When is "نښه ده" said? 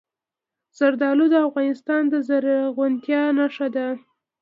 3.37-3.87